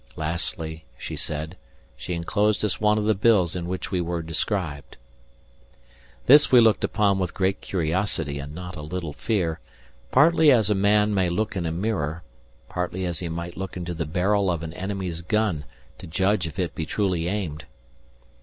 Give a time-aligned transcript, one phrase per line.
[0.15, 1.57] Lastly, she said,
[1.95, 4.97] she enclosed us one of the bills in which we were described.
[6.25, 9.59] This we looked upon with great curiosity and not a little fear,
[10.09, 12.23] partly as a man may look in a mirror,
[12.67, 15.65] partly as he might look into the barrel of an enemy's gun
[15.99, 17.65] to judge if it be truly aimed.